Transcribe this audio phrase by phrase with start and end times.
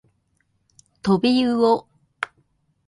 [1.03, 1.85] とびうお